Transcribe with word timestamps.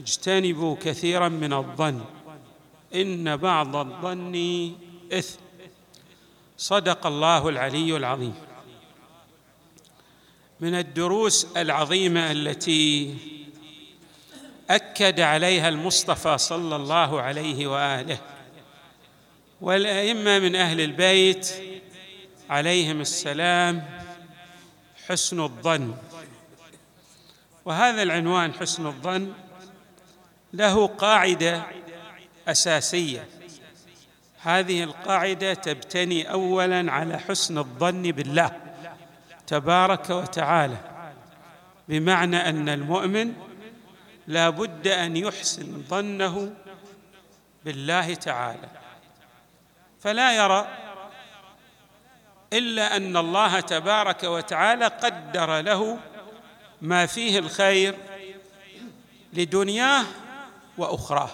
اجتنبوا 0.00 0.76
كثيرا 0.80 1.28
من 1.28 1.52
الظن. 1.52 2.04
إن 2.94 3.36
بعض 3.36 3.76
الظن 3.76 4.72
إثم. 5.12 5.40
صدق 6.56 7.06
الله 7.06 7.48
العلي 7.48 7.96
العظيم. 7.96 8.34
من 10.60 10.74
الدروس 10.74 11.46
العظيمة 11.56 12.32
التي 12.32 13.14
أكد 14.70 15.20
عليها 15.20 15.68
المصطفى 15.68 16.38
صلى 16.38 16.76
الله 16.76 17.20
عليه 17.20 17.66
وآله. 17.66 18.18
والأئمة 19.60 20.38
من 20.38 20.56
أهل 20.56 20.80
البيت 20.80 21.52
عليهم 22.50 23.00
السلام 23.00 24.00
حسن 25.06 25.40
الظن. 25.40 25.94
وهذا 27.64 28.02
العنوان 28.02 28.52
حسن 28.52 28.86
الظن 28.86 29.32
له 30.52 30.86
قاعدة 30.86 31.62
أساسية. 32.48 33.28
هذه 34.42 34.84
القاعدة 34.84 35.54
تبتني 35.54 36.30
اولا 36.30 36.92
على 36.92 37.18
حسن 37.18 37.58
الظن 37.58 38.02
بالله 38.02 38.52
تبارك 39.46 40.10
وتعالى 40.10 40.76
بمعنى 41.88 42.48
أن 42.48 42.68
المؤمن 42.68 43.32
لا 44.26 44.50
بد 44.50 44.88
أن 44.88 45.16
يحسن 45.16 45.84
ظنه 45.88 46.54
بالله 47.64 48.14
تعالى. 48.14 48.68
فلا 50.00 50.36
يرى 50.36 50.68
إلا 52.52 52.96
أن 52.96 53.16
الله 53.16 53.60
تبارك 53.60 54.24
وتعالى 54.24 54.86
قدر 54.86 55.60
له 55.60 55.98
ما 56.82 57.06
فيه 57.06 57.38
الخير 57.38 57.94
لدنياه 59.32 60.04
وأخراه. 60.78 61.30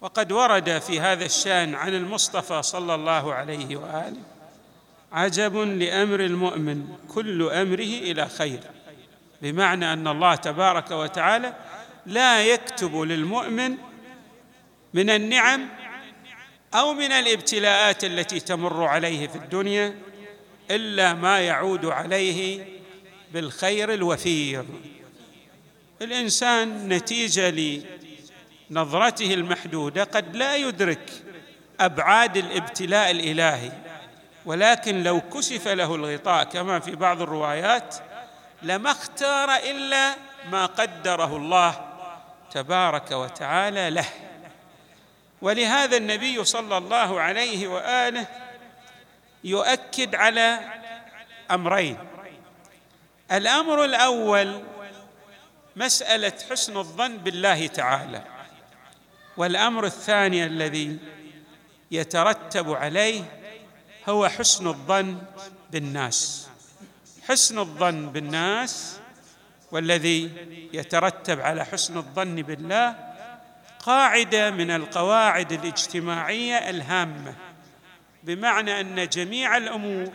وقد 0.00 0.32
ورد 0.32 0.78
في 0.78 1.00
هذا 1.00 1.24
الشأن 1.24 1.74
عن 1.74 1.94
المصطفى 1.94 2.62
صلى 2.62 2.94
الله 2.94 3.34
عليه 3.34 3.76
وآله 3.76 4.22
عجب 5.12 5.56
لأمر 5.56 6.20
المؤمن 6.20 6.96
كل 7.14 7.42
أمره 7.42 7.80
إلى 7.80 8.28
خير 8.28 8.60
بمعنى 9.42 9.92
أن 9.92 10.08
الله 10.08 10.34
تبارك 10.34 10.90
وتعالى 10.90 11.54
لا 12.06 12.42
يكتب 12.42 12.96
للمؤمن 12.96 13.76
من 14.94 15.10
النعم 15.10 15.68
أو 16.74 16.92
من 16.92 17.12
الابتلاءات 17.12 18.04
التي 18.04 18.40
تمر 18.40 18.84
عليه 18.84 19.28
في 19.28 19.36
الدنيا 19.36 19.94
إلا 20.70 21.14
ما 21.14 21.40
يعود 21.40 21.86
عليه 21.86 22.66
بالخير 23.32 23.94
الوفير. 23.94 24.64
الإنسان 26.02 26.88
نتيجة 26.88 27.50
لنظرته 28.70 29.34
المحدودة 29.34 30.04
قد 30.04 30.36
لا 30.36 30.56
يدرك 30.56 31.10
أبعاد 31.80 32.36
الابتلاء 32.36 33.10
الإلهي 33.10 33.72
ولكن 34.44 35.02
لو 35.02 35.20
كشف 35.20 35.68
له 35.68 35.94
الغطاء 35.94 36.44
كما 36.44 36.78
في 36.80 36.96
بعض 36.96 37.22
الروايات 37.22 37.96
لما 38.62 38.90
اختار 38.90 39.56
إلا 39.56 40.14
ما 40.50 40.66
قدره 40.66 41.36
الله 41.36 41.86
تبارك 42.50 43.10
وتعالى 43.10 43.90
له. 43.90 44.08
ولهذا 45.42 45.96
النبي 45.96 46.44
صلى 46.44 46.78
الله 46.78 47.20
عليه 47.20 47.68
وآله 47.68 48.26
يؤكد 49.44 50.14
على 50.14 50.60
أمرين. 51.50 51.98
الأمر 53.32 53.84
الأول 53.84 54.62
مسألة 55.80 56.32
حسن 56.50 56.76
الظن 56.76 57.16
بالله 57.16 57.66
تعالى. 57.66 58.24
والأمر 59.36 59.86
الثاني 59.86 60.44
الذي 60.44 60.98
يترتب 61.90 62.72
عليه 62.72 63.24
هو 64.08 64.28
حسن 64.28 64.66
الظن 64.66 65.18
بالناس. 65.70 66.48
حسن 67.28 67.58
الظن 67.58 68.08
بالناس 68.12 69.00
والذي 69.72 70.30
يترتب 70.72 71.40
على 71.40 71.64
حسن 71.64 71.96
الظن 71.96 72.34
بالله 72.34 72.96
قاعدة 73.78 74.50
من 74.50 74.70
القواعد 74.70 75.52
الاجتماعية 75.52 76.56
الهامة 76.56 77.34
بمعنى 78.22 78.80
أن 78.80 79.08
جميع 79.08 79.56
الأمور 79.56 80.12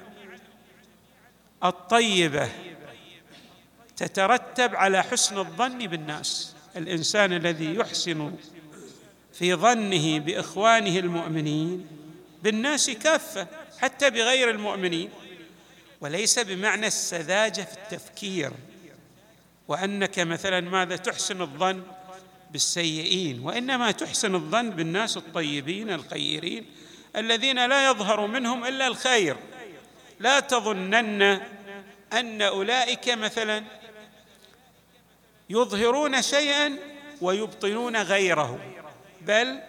الطيبة 1.63 2.49
تترتب 3.97 4.75
على 4.75 5.03
حسن 5.03 5.37
الظن 5.37 5.77
بالناس. 5.77 6.55
الإنسان 6.77 7.33
الذي 7.33 7.75
يحسن 7.75 8.35
في 9.33 9.53
ظنه 9.53 10.19
بإخوانه 10.19 10.99
المؤمنين 10.99 11.87
بالناس 12.43 12.89
كافة 12.89 13.47
حتى 13.79 14.09
بغير 14.09 14.49
المؤمنين. 14.49 15.09
وليس 16.01 16.39
بمعنى 16.39 16.87
السذاجة 16.87 17.61
في 17.61 17.77
التفكير. 17.77 18.51
وأنك 19.67 20.19
مثلا 20.19 20.59
ماذا 20.59 20.95
تحسن 20.95 21.41
الظن 21.41 21.83
بالسيئين؟ 22.51 23.39
وإنما 23.39 23.91
تحسن 23.91 24.35
الظن 24.35 24.69
بالناس 24.69 25.17
الطيبين 25.17 25.89
الخيرين 25.89 26.65
الذين 27.15 27.65
لا 27.65 27.89
يظهر 27.89 28.27
منهم 28.27 28.65
إلا 28.65 28.87
الخير. 28.87 29.37
لا 30.19 30.39
تظنن 30.39 31.41
أن 32.13 32.41
أولئك 32.41 33.09
مثلا 33.09 33.63
يظهرون 35.49 36.21
شيئا 36.21 36.77
ويبطنون 37.21 37.97
غيره. 37.97 38.59
بل 39.21 39.59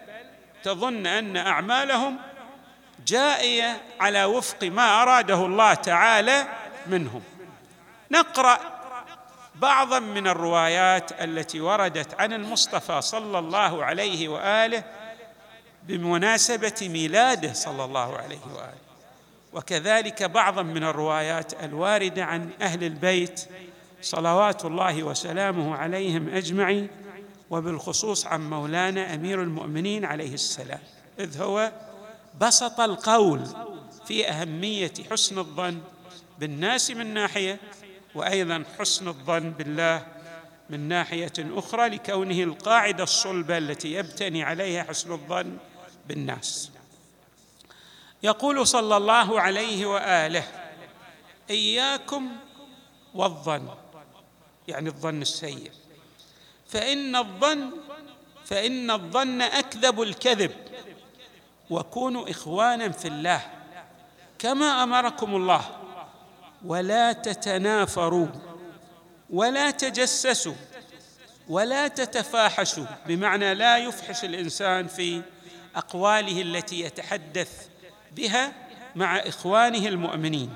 تظن 0.63 1.07
أن 1.07 1.37
أعمالهم 1.37 2.17
جائية 3.07 3.81
على 3.99 4.25
وفق 4.25 4.63
ما 4.63 5.03
أراده 5.03 5.45
الله 5.45 5.73
تعالى 5.73 6.47
منهم. 6.87 7.23
نقرأ 8.11 8.59
بعضا 9.55 9.99
من 9.99 10.27
الروايات 10.27 11.21
التي 11.21 11.61
وردت 11.61 12.21
عن 12.21 12.33
المصطفى 12.33 13.01
صلى 13.01 13.39
الله 13.39 13.85
عليه 13.85 14.27
وآله 14.27 14.83
بمناسبة 15.83 16.75
ميلاده 16.81 17.53
صلى 17.53 17.85
الله 17.85 18.17
عليه 18.17 18.39
وآله. 18.55 18.87
وكذلك 19.53 20.23
بعضا 20.23 20.61
من 20.61 20.83
الروايات 20.83 21.63
الواردة 21.63 22.25
عن 22.25 22.49
أهل 22.61 22.83
البيت 22.83 23.45
صلوات 24.07 24.65
الله 24.65 25.03
وسلامه 25.03 25.75
عليهم 25.75 26.29
أجمعين 26.29 26.87
وبالخصوص 27.49 28.25
عن 28.25 28.49
مولانا 28.49 29.13
أمير 29.13 29.41
المؤمنين 29.41 30.05
عليه 30.05 30.33
السلام 30.33 30.79
إذ 31.19 31.41
هو 31.41 31.71
بسط 32.41 32.79
القول 32.79 33.41
في 34.05 34.29
أهمية 34.29 34.93
حسن 35.11 35.37
الظن 35.37 35.81
بالناس 36.39 36.91
من 36.91 37.13
ناحية 37.13 37.59
وأيضا 38.15 38.63
حسن 38.79 39.07
الظن 39.07 39.49
بالله 39.49 40.05
من 40.69 40.79
ناحية 40.79 41.33
أخرى 41.39 41.89
لكونه 41.89 42.43
القاعدة 42.43 43.03
الصلبة 43.03 43.57
التي 43.57 43.93
يبتني 43.93 44.43
عليها 44.43 44.83
حسن 44.83 45.11
الظن 45.11 45.57
بالناس. 46.07 46.71
يقول 48.23 48.67
صلى 48.67 48.97
الله 48.97 49.41
عليه 49.41 49.85
وآله 49.85 50.43
إياكم 51.49 52.31
والظن. 53.13 53.69
يعني 54.67 54.89
الظن 54.89 55.21
السيء. 55.21 55.71
فإن 56.67 57.15
الظن 57.15 57.71
فإن 58.45 58.91
الظن 58.91 59.41
أكذب 59.41 60.01
الكذب. 60.01 60.51
وكونوا 61.69 62.31
إخوانا 62.31 62.89
في 62.89 63.07
الله 63.07 63.41
كما 64.39 64.83
أمركم 64.83 65.35
الله. 65.35 65.61
ولا 66.65 67.13
تتنافروا 67.13 68.27
ولا 69.29 69.71
تجسسوا 69.71 70.55
ولا 71.49 71.87
تتفاحشوا. 71.87 72.85
بمعنى 73.05 73.53
لا 73.53 73.77
يفحش 73.77 74.23
الإنسان 74.23 74.87
في 74.87 75.21
أقواله 75.75 76.41
التي 76.41 76.79
يتحدث 76.79 77.67
بها 78.11 78.53
مع 78.95 79.17
إخوانه 79.17 79.87
المؤمنين. 79.87 80.55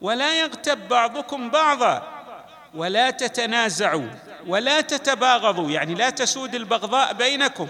ولا 0.00 0.40
يغتب 0.40 0.88
بعضكم 0.88 1.50
بعضا. 1.50 2.19
ولا 2.74 3.10
تتنازعوا 3.10 4.08
ولا 4.46 4.80
تتباغضوا 4.80 5.70
يعني 5.70 5.94
لا 5.94 6.10
تسود 6.10 6.54
البغضاء 6.54 7.12
بينكم. 7.12 7.68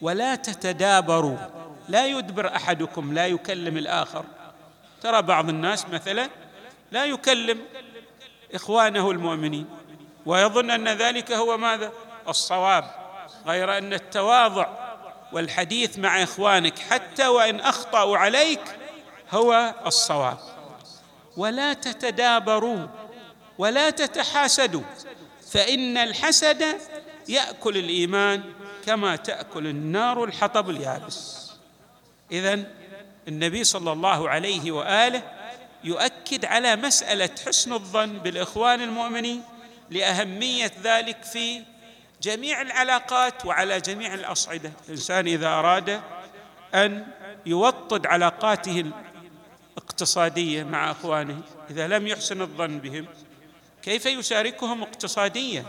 ولا 0.00 0.34
تتدابروا 0.34 1.36
لا 1.88 2.06
يدبر 2.06 2.56
أحدكم 2.56 3.14
لا 3.14 3.26
يكلم 3.26 3.76
الآخر. 3.76 4.24
ترى 5.02 5.22
بعض 5.22 5.48
الناس 5.48 5.88
مثلا 5.88 6.28
لا 6.92 7.04
يكلم 7.04 7.60
إخوانه 8.54 9.10
المؤمنين 9.10 9.66
ويظن 10.26 10.70
أن 10.70 10.88
ذلك 10.88 11.32
هو 11.32 11.56
ماذا؟ 11.58 11.92
الصواب 12.28 12.84
غير 13.46 13.78
أن 13.78 13.92
التواضع 13.92 14.66
والحديث 15.32 15.98
مع 15.98 16.22
إخوانك 16.22 16.78
حتى 16.78 17.26
وإن 17.26 17.60
أخطأوا 17.60 18.18
عليك 18.18 18.60
هو 19.32 19.74
الصواب. 19.86 20.38
ولا 21.36 21.72
تتدابروا 21.72 22.86
ولا 23.58 23.90
تتحاسدوا. 23.90 24.82
فإن 25.50 25.96
الحسد 25.96 26.64
يأكل 27.28 27.76
الإيمان 27.76 28.42
كما 28.86 29.16
تأكل 29.16 29.66
النار 29.66 30.24
الحطب 30.24 30.70
اليابس. 30.70 31.50
اذا 32.32 32.64
النبي 33.28 33.64
صلى 33.64 33.92
الله 33.92 34.28
عليه 34.28 34.72
وآله 34.72 35.22
يؤكد 35.84 36.44
على 36.44 36.76
مسألة 36.76 37.30
حسن 37.46 37.72
الظن 37.72 38.12
بالإخوان 38.18 38.80
المؤمنين 38.80 39.42
لأهمية 39.90 40.72
ذلك 40.82 41.24
في 41.24 41.62
جميع 42.22 42.62
العلاقات 42.62 43.44
وعلى 43.44 43.80
جميع 43.80 44.14
الأصعدة. 44.14 44.72
الإنسان 44.88 45.26
إذا 45.26 45.48
أراد 45.48 46.00
أن 46.74 47.06
يوطد 47.46 48.06
علاقاته 48.06 48.84
الاقتصادية 49.76 50.64
مع 50.64 50.90
إخوانه 50.90 51.40
إذا 51.70 51.88
لم 51.88 52.06
يحسن 52.06 52.42
الظن 52.42 52.78
بهم 52.78 53.06
كيف 53.84 54.06
يشاركهم 54.06 54.82
اقتصاديا؟ 54.82 55.64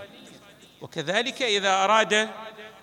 وكذلك 0.82 1.42
إذا 1.42 1.84
أراد 1.84 2.14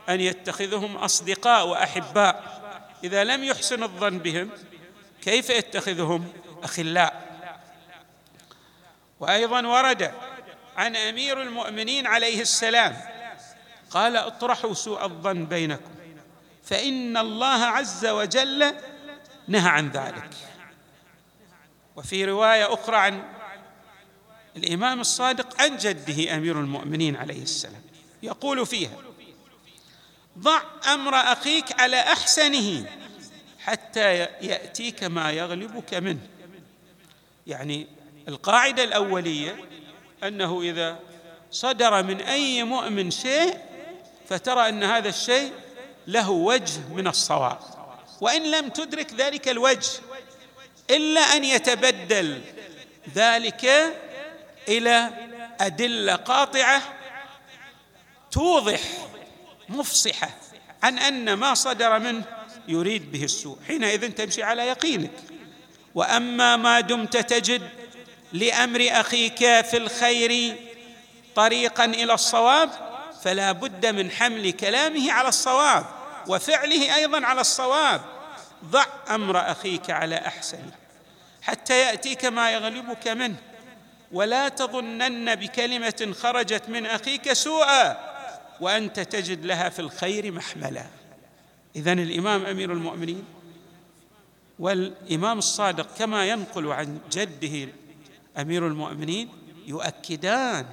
أن 0.08 0.20
يتخذهم 0.20 0.96
أصدقاء 0.96 1.67
وأحباء 1.67 2.62
إذا 3.05 3.25
لم 3.25 3.44
يحسن 3.44 3.82
الظن 3.82 4.19
بهم 4.19 4.50
كيف 5.23 5.50
يتخذهم 5.50 6.32
أخلاء؟ 6.62 7.32
وأيضا 9.20 9.67
ورد 9.67 10.12
عن 10.76 10.96
أمير 10.96 11.43
المؤمنين 11.43 12.06
عليه 12.06 12.40
السلام 12.40 12.96
قال 13.90 14.17
اطرحوا 14.17 14.75
سوء 14.75 15.05
الظن 15.05 15.46
بينكم 15.46 15.94
فإن 16.64 17.17
الله 17.17 17.64
عز 17.64 18.06
وجل 18.06 18.75
نهى 19.49 19.69
عن 19.69 19.88
ذلك. 19.88 20.31
وفي 21.96 22.25
رواية 22.25 22.75
أخرى 22.75 22.96
عن 22.96 23.31
الإمام 24.57 25.01
الصادق 25.01 25.63
عن 25.63 25.77
جده 25.77 26.35
أمير 26.37 26.61
المؤمنين 26.61 27.17
عليه 27.17 27.43
السلام 27.43 27.83
يقول 28.23 28.67
فيها 28.67 28.97
ضع 30.39 30.63
أمر 30.93 31.15
أخيك 31.15 31.81
على 31.81 32.01
أحسنه 32.01 32.87
حتى 33.59 34.15
يأتيك 34.19 35.05
ما 35.05 35.31
يغلبك 35.31 35.95
منه. 35.95 36.27
يعني 37.47 37.87
القاعدة 38.29 38.85
الأولية 38.85 39.65
أنه 40.23 40.63
إذا 40.63 40.99
صدر 41.51 42.03
من 42.03 42.21
أي 42.21 42.65
مؤمن 42.65 43.11
شيء 43.11 43.59
فترى 44.29 44.69
أن 44.69 44.85
هذا 44.85 45.09
الشيء 45.09 45.53
له 46.07 46.31
وجه 46.31 46.81
من 46.95 47.07
الصواب 47.07 47.59
وإن 48.21 48.51
لم 48.51 48.69
تدرك 48.69 49.15
ذلك 49.15 49.49
الوجه 49.49 49.91
إلا 50.91 51.21
أن 51.21 51.45
يتبدل 51.45 52.41
ذلك 53.15 53.95
إلى 54.69 55.11
أدلة 55.61 56.14
قاطعة 56.14 56.82
توضح 58.31 58.81
مفصحة 59.69 60.31
عن 60.82 60.99
أن 60.99 61.32
ما 61.32 61.55
صدر 61.55 61.99
منه 61.99 62.25
يريد 62.69 63.12
به 63.12 63.25
السوء. 63.25 63.59
حينئذ 63.69 64.12
تمشي 64.12 64.43
على 64.43 64.62
يقينك. 64.62 65.11
وأما 65.94 66.56
ما 66.56 66.81
دمت 66.81 67.17
تجد 67.17 67.69
لأمر 68.32 68.88
أخيك 68.91 69.38
في 69.61 69.76
الخير 69.76 70.56
طريقا 71.35 71.85
إلى 71.85 72.15
الصواب 72.15 72.70
فلا 73.23 73.53
بد 73.53 73.87
من 73.87 74.11
حمل 74.11 74.50
كلامه 74.50 75.12
على 75.12 75.29
الصواب 75.29 75.87
وفعله 76.29 76.94
أيضا 76.94 77.26
على 77.26 77.41
الصواب. 77.41 78.00
ضع 78.65 78.85
أمر 79.11 79.50
أخيك 79.50 79.91
على 79.91 80.17
أحسن 80.17 80.62
حتى 81.43 81.81
يأتيك 81.81 82.25
ما 82.25 82.50
يغلبك 82.50 83.08
منه. 83.08 83.37
ولا 84.12 84.49
تظنن 84.49 85.35
بكلمة 85.35 86.14
خرجت 86.20 86.69
من 86.69 86.87
أخيك 86.87 87.32
سوءا 87.32 88.12
وأنت 88.61 89.00
تجد 89.00 89.44
لها 89.44 89.69
في 89.69 89.79
الخير 89.79 90.32
محملا. 90.32 90.85
إذن 91.76 91.99
الإمام 91.99 92.47
أمير 92.47 92.73
المؤمنين 92.73 93.25
والإمام 94.59 95.38
الصادق 95.38 95.94
كما 95.99 96.29
ينقل 96.29 96.73
عن 96.73 96.99
جده 97.12 97.69
أمير 98.38 98.67
المؤمنين 98.67 99.29
يؤكدان 99.67 100.67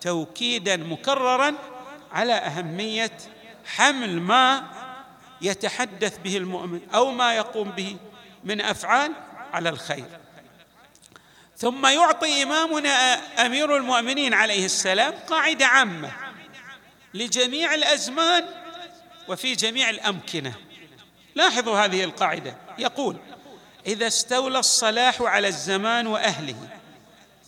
توكيدا 0.00 0.76
مكررا 0.76 1.54
على 2.12 2.32
أهمية 2.32 3.18
حمل 3.64 4.20
ما 4.20 4.62
يتحدث 5.42 6.18
به 6.18 6.36
المؤمن 6.36 6.80
أو 6.94 7.10
ما 7.10 7.34
يقوم 7.34 7.70
به 7.70 7.96
من 8.44 8.60
أفعال 8.60 9.12
على 9.52 9.68
الخير. 9.68 10.06
ثم 11.62 11.86
يعطي 11.86 12.42
إمامنا 12.42 13.14
أمير 13.46 13.76
المؤمنين 13.76 14.34
عليه 14.34 14.64
السلام 14.64 15.12
قاعدة 15.12 15.66
عامة 15.66 16.12
لجميع 17.14 17.74
الأزمان 17.74 18.44
وفي 19.28 19.54
جميع 19.54 19.90
الأمكنة. 19.90 20.54
لاحظوا 21.34 21.78
هذه 21.78 22.04
القاعدة. 22.04 22.56
يقول 22.78 23.16
إذا 23.86 24.06
استولى 24.06 24.58
الصلاح 24.58 25.22
على 25.22 25.48
الزمان 25.48 26.06
وأهله 26.06 26.68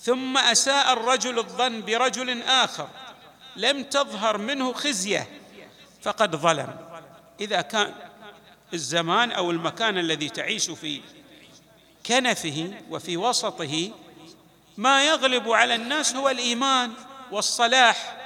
ثم 0.03 0.39
أساء 0.39 0.93
الرجل 0.93 1.39
الظن 1.39 1.81
برجل 1.81 2.43
آخر 2.43 2.89
لم 3.57 3.83
تظهر 3.83 4.39
منه 4.39 4.73
خزية 4.73 5.29
فقد 6.03 6.37
ظلم. 6.37 6.77
إذا 7.41 7.61
كان 7.61 7.95
الزمان 8.75 9.33
أو 9.33 9.51
المكان 9.51 9.99
الذي 9.99 10.29
تعيش 10.29 10.71
في 10.71 11.01
كنفه 12.07 12.75
وفي 12.91 13.17
وسطه 13.17 13.91
ما 14.77 15.05
يغلب 15.05 15.51
على 15.51 15.75
الناس 15.75 16.17
هو 16.17 16.29
الإيمان 16.29 16.93
والصلاح. 17.31 18.17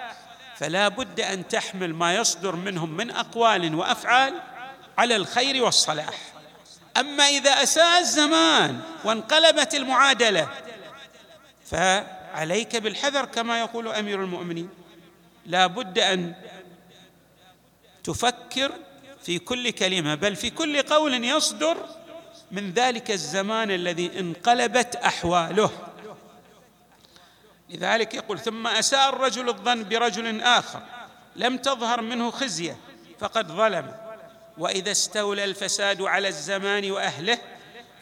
فلا 0.57 0.89
بد 0.89 1.21
أن 1.21 1.49
تحمل 1.49 1.95
ما 1.95 2.15
يصدر 2.15 2.57
منهم 2.57 2.97
من 2.97 3.11
أقوال 3.11 3.75
وأفعال 3.75 4.35
على 4.99 5.17
الخير 5.17 5.65
والصلاح. 5.65 6.15
أما 6.97 7.25
إذا 7.25 7.51
أساء 7.51 8.01
الزمان 8.01 8.81
وانقلبت 9.05 9.75
المعادلة 9.75 10.49
فعليك 11.67 12.77
بالحذر 12.77 13.25
كما 13.25 13.61
يقول 13.61 13.89
أمير 13.89 14.23
المؤمنين. 14.23 14.69
لا 15.47 15.67
بد 15.67 15.99
أن 15.99 16.35
تفكر 18.05 18.73
في 19.23 19.39
كل 19.39 19.71
كلمة 19.71 20.15
بل 20.15 20.37
في 20.37 20.51
كل 20.51 20.83
قول 20.83 21.25
يصدر 21.25 21.77
من 22.51 22.73
ذلك 22.73 23.11
الزمان 23.11 23.71
الذي 23.71 24.21
انقلبت 24.21 24.97
أحواله. 24.97 25.88
لذلك 27.71 28.15
يقول 28.15 28.39
ثم 28.39 28.67
أساء 28.67 29.09
الرجل 29.09 29.49
الظن 29.49 29.85
برجل 29.85 30.41
آخر 30.43 30.83
لم 31.37 31.57
تظهر 31.57 32.01
منه 32.01 32.31
خزية 32.31 32.77
فقد 33.19 33.53
ظلم. 33.53 33.95
وإذا 34.59 34.91
استولى 34.91 35.45
الفساد 35.45 36.03
على 36.03 36.29
الزمان 36.29 36.91
وأهله 36.91 37.39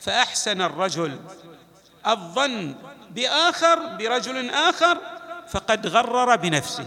فأحسن 0.01 0.63
الرجل. 0.63 1.19
الظن 2.07 2.75
بآخر 3.11 3.87
برجل 3.97 4.51
آخر 4.51 4.99
فقد 5.49 5.87
غرر 5.87 6.37
بنفسه. 6.37 6.87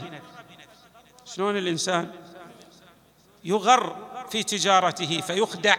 شلون 1.26 1.58
الإنسان 1.58 2.12
يغر 3.44 3.96
في 4.32 4.44
تجارته 4.44 5.22
فيخدع؟ 5.22 5.76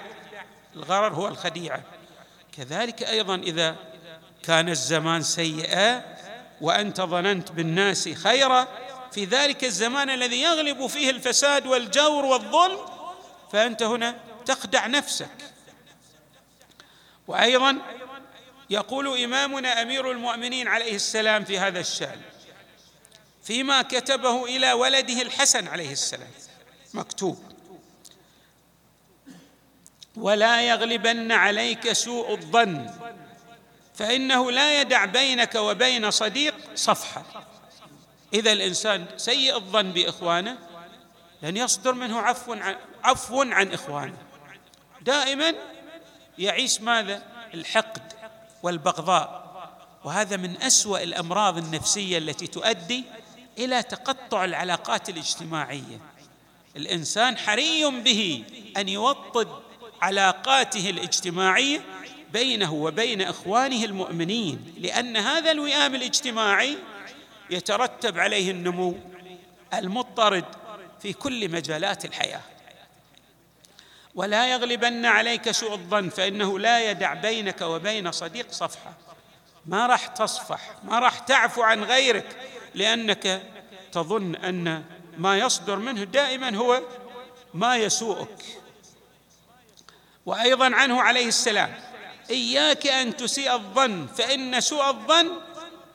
الغرر 0.76 1.14
هو 1.14 1.28
الخديعة. 1.28 1.82
كذلك 2.56 3.02
أيضا 3.02 3.34
إذا 3.34 3.76
كان 4.42 4.68
الزمان 4.68 5.22
سيئا 5.22 6.19
وأنت 6.60 7.00
ظننت 7.00 7.52
بالناس 7.52 8.08
خيرا. 8.08 8.68
في 9.12 9.24
ذلك 9.24 9.64
الزمان 9.64 10.10
الذي 10.10 10.42
يغلب 10.42 10.86
فيه 10.86 11.10
الفساد 11.10 11.66
والجور 11.66 12.24
والظلم 12.24 12.78
فأنت 13.52 13.82
هنا 13.82 14.16
تخدع 14.46 14.86
نفسك. 14.86 15.30
وأيضا 17.28 17.78
يقول 18.70 19.22
إمامنا 19.24 19.82
أمير 19.82 20.10
المؤمنين 20.10 20.68
عليه 20.68 20.94
السلام 20.94 21.44
في 21.44 21.58
هذا 21.58 21.80
الشأن 21.80 22.20
فيما 23.42 23.82
كتبه 23.82 24.44
إلى 24.44 24.72
ولده 24.72 25.22
الحسن 25.22 25.68
عليه 25.68 25.92
السلام. 25.92 26.30
مكتوب 26.94 27.44
ولا 30.16 30.62
يغلبن 30.62 31.32
عليك 31.32 31.92
سوء 31.92 32.30
الظن 32.34 32.90
فإنه 34.00 34.50
لا 34.50 34.80
يدع 34.80 35.04
بينك 35.04 35.54
وبين 35.54 36.10
صديق 36.10 36.54
صفحة. 36.74 37.24
إذا 38.34 38.52
الإنسان 38.52 39.06
سيء 39.16 39.56
الظن 39.56 39.92
بإخوانه 39.92 40.58
لن 41.42 41.56
يصدر 41.56 41.92
منه 41.92 42.18
عفو 42.20 42.52
عن 42.52 42.76
عفو 43.04 43.42
عن 43.42 43.72
إخوانه. 43.72 44.16
دائما 45.00 45.54
يعيش 46.38 46.80
ماذا؟ 46.80 47.22
الحقد 47.54 48.12
والبغضاء. 48.62 49.50
وهذا 50.04 50.36
من 50.36 50.62
أسوأ 50.62 51.02
الأمراض 51.02 51.58
النفسية 51.58 52.18
التي 52.18 52.46
تؤدي 52.46 53.04
إلى 53.58 53.82
تقطع 53.82 54.44
العلاقات 54.44 55.08
الاجتماعية. 55.08 56.00
الإنسان 56.76 57.38
حري 57.38 58.00
به 58.04 58.44
أن 58.76 58.88
يوطد 58.88 59.48
علاقاته 60.02 60.90
الاجتماعية 60.90 61.80
بينه 62.32 62.72
وبين 62.72 63.22
إخوانه 63.22 63.84
المؤمنين 63.84 64.74
لأن 64.78 65.16
هذا 65.16 65.50
الوئام 65.50 65.94
الاجتماعي 65.94 66.78
يترتب 67.50 68.18
عليه 68.18 68.50
النمو 68.50 68.96
المضطرد 69.74 70.44
في 71.02 71.12
كل 71.12 71.48
مجالات 71.48 72.04
الحياة. 72.04 72.40
ولا 74.14 74.46
يغلبن 74.46 75.06
عليك 75.06 75.50
سوء 75.50 75.72
الظن 75.72 76.08
فإنه 76.08 76.58
لا 76.58 76.90
يدع 76.90 77.14
بينك 77.14 77.60
وبين 77.60 78.12
صديق 78.12 78.52
صفحة. 78.52 78.92
ما 79.66 79.86
راح 79.86 80.06
تصفح 80.06 80.74
ما 80.84 80.98
راح 80.98 81.18
تعفو 81.18 81.62
عن 81.62 81.84
غيرك 81.84 82.36
لأنك 82.74 83.42
تظن 83.92 84.34
أن 84.34 84.84
ما 85.18 85.38
يصدر 85.38 85.76
منه 85.76 86.04
دائما 86.04 86.56
هو 86.56 86.82
ما 87.54 87.76
يسوءك. 87.76 88.44
وأيضا 90.26 90.74
عنه 90.74 91.02
عليه 91.02 91.28
السلام. 91.28 91.89
إياك 92.30 92.86
أن 92.86 93.16
تسيء 93.16 93.54
الظن 93.54 94.06
فإن 94.06 94.60
سوء 94.60 94.88
الظن 94.88 95.30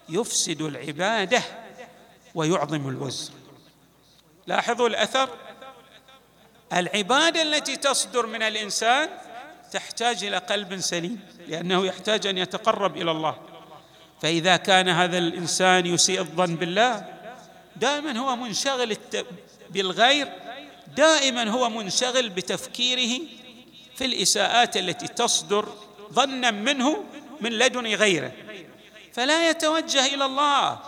يفسد 0.10 0.62
العبادة 0.62 1.44
ويعظم 2.36 2.90
الوزر 2.90 3.34
لاحظوا 4.48 4.88
الأثر؟ 4.88 5.30
العبادة 6.74 7.42
التي 7.42 7.76
تصدر 7.76 8.26
من 8.26 8.42
الإنسان 8.42 9.10
تحتاج 9.72 10.24
إلى 10.24 10.38
قلب 10.38 10.80
سليم 10.80 11.20
لأنه 11.48 11.86
يحتاج 11.86 12.28
أن 12.28 12.38
يتقرب 12.38 12.98
إلى 12.98 13.12
الله. 13.12 13.36
فإذا 14.22 14.58
كان 14.58 14.90
هذا 14.90 15.18
الإنسان 15.18 15.86
يسيء 15.86 16.20
الظن 16.20 16.56
بالله 16.56 17.06
دائما 17.76 18.20
هو 18.20 18.36
منشغل 18.36 18.98
بالغير 19.70 20.28
دائما 20.98 21.50
هو 21.50 21.70
منشغل 21.70 22.30
بتفكيره 22.30 23.22
في 23.96 24.06
الإساءات 24.06 24.78
التي 24.78 25.08
تصدر 25.08 25.74
ظنا 26.14 26.52
منه 26.52 27.04
من 27.42 27.52
لدن 27.52 27.88
غيره. 27.88 28.32
فلا 29.14 29.50
يتوجه 29.50 30.06
إلى 30.06 30.26
الله 30.26 30.80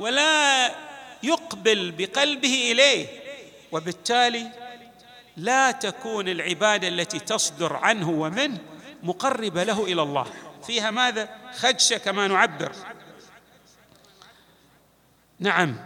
ولا 0.00 0.70
يقبل 1.22 1.90
بقلبه 1.90 2.72
إليه. 2.72 3.06
وبالتالي 3.72 4.50
لا 5.36 5.70
تكون 5.70 6.28
العبادة 6.28 6.88
التي 6.88 7.18
تصدر 7.18 7.76
عنه 7.76 8.10
ومنه 8.10 8.58
مقربة 9.02 9.62
له 9.62 9.84
إلى 9.84 10.02
الله. 10.02 10.26
فيها 10.66 10.90
ماذا؟ 10.90 11.28
خدشه 11.58 11.96
كما 11.96 12.28
نعبر. 12.28 12.72
نعم. 15.40 15.76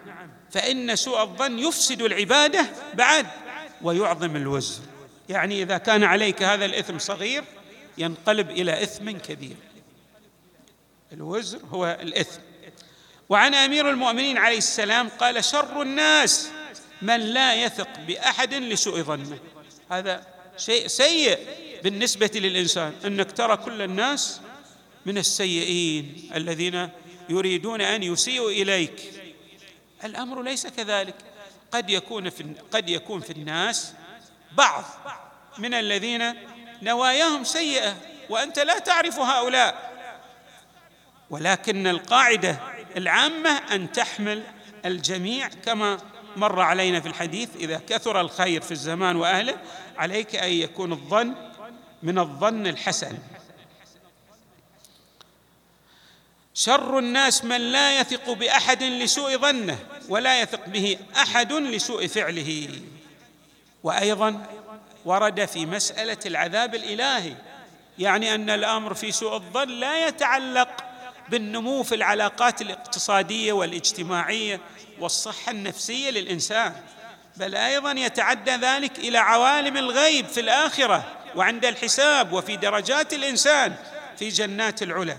فإن 0.51 0.97
سوء 0.97 1.23
الظن 1.23 1.59
يفسد 1.59 2.03
العبادة 2.03 2.67
بعد 2.95 3.27
ويعظم 3.83 4.37
الوزر 4.37 4.83
يعني 5.29 5.63
إذا 5.63 5.79
كان 5.79 6.05
عليك 6.05 6.43
هذا 6.43 6.65
الإثم 6.65 6.99
صغير 6.99 7.45
ينقلب 7.99 8.51
إلى 8.51 8.83
إثم 8.83 9.11
كبير. 9.11 9.57
الوزر 11.13 11.61
هو 11.71 11.99
الإثم. 12.01 12.41
وعن 13.29 13.55
أمير 13.55 13.91
المؤمنين 13.91 14.39
عليه 14.39 14.59
السلام 14.59 15.09
قال 15.09 15.45
شر 15.45 15.83
الناس 15.83 16.49
من 17.03 17.21
لا 17.21 17.55
يثق 17.55 17.99
بأحد 18.07 18.55
لسوء 18.55 19.03
ظنه. 19.03 19.39
هذا 19.91 20.27
شيء 20.57 20.87
سيء 20.87 21.39
بالنسبة 21.85 22.31
للإنسان 22.35 22.93
أنك 23.05 23.33
ترى 23.33 23.57
كل 23.57 23.83
الناس 23.83 24.41
من 25.07 25.19
السيئين 25.19 26.31
الذين 26.35 26.89
يريدون 27.29 27.81
أن 27.81 28.03
يسيئوا 28.03 28.51
إليك. 28.51 29.13
الأمر 30.05 30.43
ليس 30.43 30.67
كذلك. 30.67 31.15
قد 31.73 31.91
يكون 31.91 32.31
في 32.31 32.45
قد 32.71 32.89
يكون 32.89 33.21
في 33.21 33.33
الناس 33.33 33.93
بعض 34.53 34.85
من 35.59 35.75
الذين 35.75 36.35
نواياهم 36.85 37.45
سيئة 37.45 37.97
وأنت 38.31 38.59
لا 38.59 38.79
تعرف 38.79 39.19
هؤلاء. 39.19 39.95
ولكن 41.31 41.87
القاعدة 41.87 42.61
العامة 42.97 43.51
أن 43.51 43.93
تحمل 43.93 44.43
الجميع 44.85 45.49
كما 45.49 45.99
مر 46.37 46.61
علينا 46.61 47.01
في 47.01 47.09
الحديث 47.09 47.49
إذا 47.57 47.81
كثر 47.89 48.21
الخير 48.21 48.61
في 48.61 48.73
الزمان 48.73 49.17
وأهله 49.17 49.57
عليك 49.97 50.37
أن 50.37 50.53
يكون 50.53 50.93
الظن 50.93 51.35
من 52.03 52.19
الظن 52.19 52.67
الحسن. 52.67 53.19
شر 56.55 56.99
الناس 56.99 57.45
من 57.45 57.61
لا 57.73 58.01
يثق 58.01 58.33
بأحد 58.33 58.83
لسوء 58.83 59.37
ظنه 59.37 59.79
ولا 60.09 60.41
يثق 60.41 60.69
به 60.69 60.99
أحد 61.17 61.53
لسوء 61.53 62.07
فعله. 62.07 62.81
وأيضا 63.83 64.47
ورد 65.05 65.45
في 65.45 65.67
مسألة 65.67 66.19
العذاب 66.27 66.75
الإلهي 66.75 67.35
يعني 67.99 68.35
أن 68.35 68.51
الأمر 68.51 68.95
في 68.95 69.13
سوء 69.13 69.35
الظن 69.35 69.69
لا 69.69 70.09
يتعلق 70.09 70.69
بالنمو 71.29 71.83
في 71.83 71.95
العلاقات 71.95 72.63
الاقتصادية 72.63 73.53
والاجتماعية 73.53 74.61
والصحة 75.01 75.53
النفسية 75.53 76.11
للإنسان 76.11 76.73
بل 77.37 77.55
أيضا 77.55 77.93
يتعدى 77.93 78.51
ذلك 78.51 78.99
إلى 78.99 79.19
عوالم 79.19 79.77
الغيب 79.77 80.27
في 80.27 80.41
الآخرة 80.41 81.05
وعند 81.37 81.65
الحساب 81.65 82.33
وفي 82.33 82.57
درجات 82.57 83.13
الإنسان 83.13 83.75
في 84.19 84.29
جنات 84.29 84.83
العلا. 84.83 85.17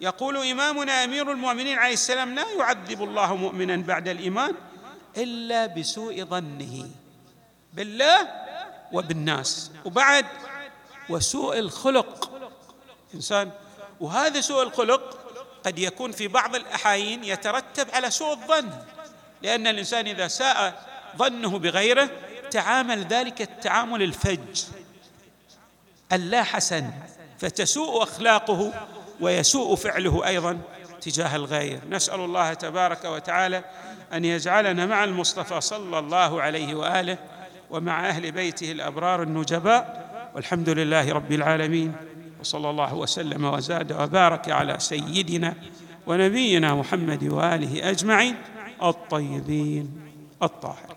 يقول 0.00 0.36
إمامنا 0.36 1.04
أمير 1.04 1.32
المؤمنين 1.32 1.78
عليه 1.78 1.92
السلام 1.92 2.34
لا 2.34 2.44
يعذب 2.58 3.02
الله 3.02 3.36
مؤمنا 3.36 3.76
بعد 3.76 4.08
الإيمان 4.08 4.54
إلا 5.16 5.66
بسوء 5.66 6.24
ظنه. 6.24 6.88
بالله 7.72 8.47
وبالناس. 8.92 9.70
وبعد 9.84 10.26
وسوء 11.08 11.58
الخلق. 11.58 12.30
إنسان. 13.14 13.50
وهذا 14.00 14.40
سوء 14.40 14.62
الخلق 14.62 15.18
قد 15.64 15.78
يكون 15.78 16.12
في 16.12 16.28
بعض 16.28 16.56
الأحايين 16.56 17.24
يترتب 17.24 17.86
على 17.92 18.10
سوء 18.10 18.32
الظن. 18.32 18.70
لأن 19.42 19.66
الإنسان 19.66 20.06
إذا 20.06 20.28
ساء 20.28 20.86
ظنه 21.16 21.58
بغيره 21.58 22.10
تعامل 22.50 23.04
ذلك 23.04 23.42
التعامل 23.42 24.02
الفج. 24.02 24.64
اللا 26.12 26.42
حسن. 26.42 26.90
فتسوء 27.38 28.02
أخلاقه 28.02 28.86
ويسوء 29.20 29.76
فعله 29.76 30.26
أيضا 30.26 30.58
تجاه 31.00 31.36
الغير. 31.36 31.80
نسأل 31.88 32.20
الله 32.20 32.54
تبارك 32.54 33.04
وتعالى 33.04 33.64
أن 34.12 34.24
يجعلنا 34.24 34.86
مع 34.86 35.04
المصطفى 35.04 35.60
صلى 35.60 35.98
الله 35.98 36.42
عليه 36.42 36.74
وآله 36.74 37.18
ومع 37.70 38.08
أهل 38.08 38.32
بيته 38.32 38.72
الأبرار 38.72 39.22
النجباء 39.22 40.08
والحمد 40.34 40.68
لله 40.68 41.12
رب 41.12 41.32
العالمين 41.32 41.92
وصلى 42.40 42.70
الله 42.70 42.94
وسلم 42.94 43.44
وزاد 43.44 43.92
وبارك 43.92 44.50
على 44.50 44.76
سيدنا 44.78 45.54
ونبينا 46.06 46.74
محمد 46.74 47.24
وآله 47.24 47.90
أجمعين 47.90 48.34
الطيبين 48.82 50.00
الطاهرين. 50.42 50.96